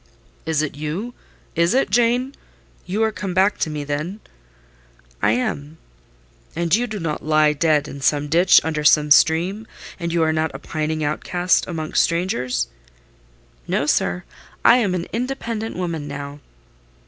"It 0.47 0.49
is 0.49 0.63
you—is 0.73 1.75
it, 1.75 1.91
Jane? 1.91 2.33
You 2.87 3.03
are 3.03 3.11
come 3.11 3.35
back 3.35 3.59
to 3.59 3.69
me 3.69 3.83
then?" 3.83 4.19
"I 5.21 5.33
am." 5.33 5.77
"And 6.55 6.73
you 6.75 6.87
do 6.87 6.99
not 6.99 7.23
lie 7.23 7.53
dead 7.53 7.87
in 7.87 8.01
some 8.01 8.27
ditch 8.27 8.59
under 8.63 8.83
some 8.83 9.11
stream? 9.11 9.67
And 9.99 10.11
you 10.11 10.23
are 10.23 10.33
not 10.33 10.55
a 10.55 10.57
pining 10.57 11.03
outcast 11.03 11.67
amongst 11.67 12.01
strangers?" 12.01 12.65
"No, 13.67 13.85
sir! 13.85 14.23
I 14.65 14.77
am 14.77 14.95
an 14.95 15.05
independent 15.13 15.75
woman 15.75 16.07
now." 16.07 16.39